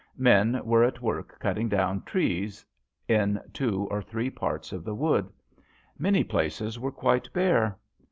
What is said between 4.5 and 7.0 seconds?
of the wood. Many places were